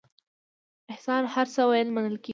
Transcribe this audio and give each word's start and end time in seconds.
احسان 0.91 1.23
هر 1.33 1.47
څه 1.53 1.61
ویل 1.69 1.89
منل 1.95 2.17
کېږي. 2.23 2.29